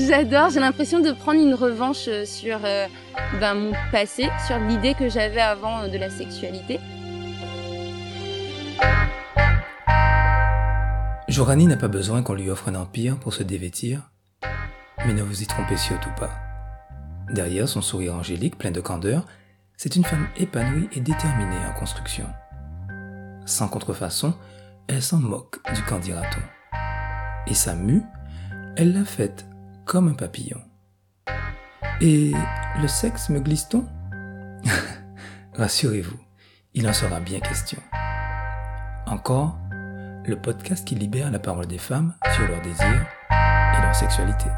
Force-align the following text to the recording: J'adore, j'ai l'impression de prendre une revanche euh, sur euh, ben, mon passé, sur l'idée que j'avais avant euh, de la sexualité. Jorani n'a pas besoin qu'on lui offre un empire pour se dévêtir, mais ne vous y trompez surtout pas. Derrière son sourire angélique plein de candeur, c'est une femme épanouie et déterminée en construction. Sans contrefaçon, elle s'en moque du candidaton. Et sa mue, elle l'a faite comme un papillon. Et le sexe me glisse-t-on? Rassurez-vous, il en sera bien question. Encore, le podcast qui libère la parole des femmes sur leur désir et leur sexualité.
J'adore, 0.00 0.50
j'ai 0.50 0.60
l'impression 0.60 0.98
de 0.98 1.12
prendre 1.12 1.40
une 1.40 1.54
revanche 1.54 2.08
euh, 2.08 2.24
sur 2.24 2.58
euh, 2.64 2.86
ben, 3.38 3.54
mon 3.54 3.72
passé, 3.92 4.28
sur 4.46 4.58
l'idée 4.58 4.94
que 4.94 5.08
j'avais 5.08 5.40
avant 5.40 5.82
euh, 5.82 5.88
de 5.88 5.96
la 5.96 6.10
sexualité. 6.10 6.80
Jorani 11.28 11.66
n'a 11.66 11.76
pas 11.76 11.88
besoin 11.88 12.22
qu'on 12.22 12.34
lui 12.34 12.50
offre 12.50 12.68
un 12.68 12.74
empire 12.74 13.18
pour 13.18 13.32
se 13.32 13.44
dévêtir, 13.44 14.10
mais 15.06 15.14
ne 15.14 15.22
vous 15.22 15.42
y 15.42 15.46
trompez 15.46 15.76
surtout 15.76 16.12
pas. 16.18 16.32
Derrière 17.30 17.68
son 17.68 17.80
sourire 17.80 18.16
angélique 18.16 18.58
plein 18.58 18.72
de 18.72 18.80
candeur, 18.80 19.24
c'est 19.76 19.96
une 19.96 20.04
femme 20.04 20.28
épanouie 20.36 20.88
et 20.92 21.00
déterminée 21.00 21.66
en 21.68 21.78
construction. 21.78 22.26
Sans 23.46 23.68
contrefaçon, 23.68 24.34
elle 24.88 25.02
s'en 25.02 25.18
moque 25.18 25.60
du 25.72 25.82
candidaton. 25.82 26.40
Et 27.46 27.54
sa 27.54 27.74
mue, 27.74 28.02
elle 28.76 28.92
l'a 28.92 29.04
faite 29.04 29.46
comme 29.84 30.08
un 30.08 30.14
papillon. 30.14 30.60
Et 32.00 32.32
le 32.80 32.88
sexe 32.88 33.28
me 33.28 33.40
glisse-t-on? 33.40 33.86
Rassurez-vous, 35.54 36.18
il 36.74 36.88
en 36.88 36.92
sera 36.92 37.20
bien 37.20 37.40
question. 37.40 37.80
Encore, 39.06 39.58
le 40.26 40.34
podcast 40.34 40.86
qui 40.86 40.94
libère 40.94 41.30
la 41.30 41.38
parole 41.38 41.66
des 41.66 41.78
femmes 41.78 42.14
sur 42.34 42.48
leur 42.48 42.60
désir 42.62 43.06
et 43.30 43.82
leur 43.82 43.94
sexualité. 43.94 44.48